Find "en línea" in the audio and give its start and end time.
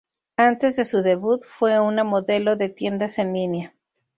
3.19-3.75